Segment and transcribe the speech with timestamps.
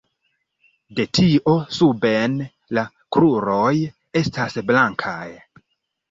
[0.99, 2.39] De tio suben
[2.77, 2.85] la
[3.17, 3.73] kruroj
[4.23, 5.29] estas blankaj.